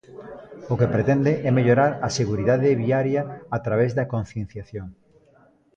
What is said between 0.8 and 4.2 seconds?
pretende é mellorar a seguridade viaria a través da